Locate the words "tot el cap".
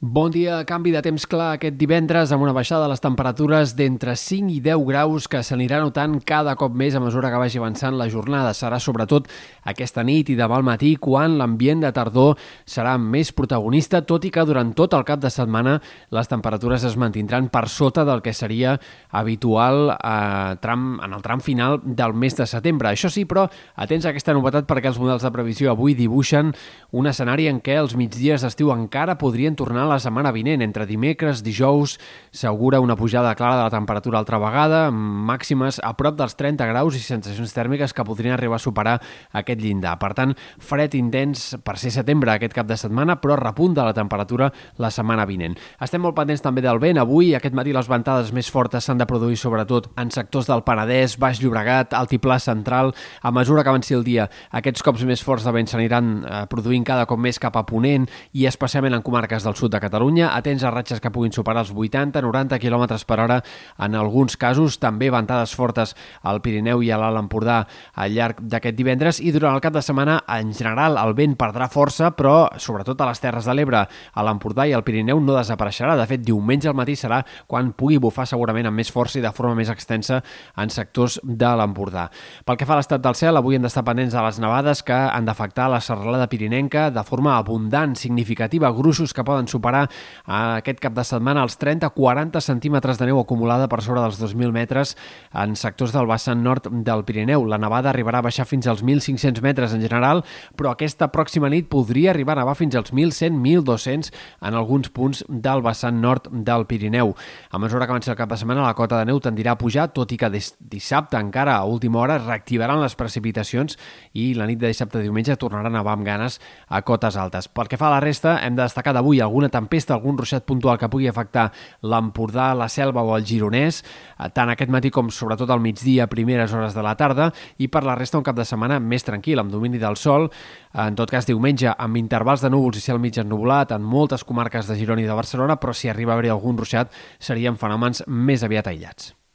14.70-15.18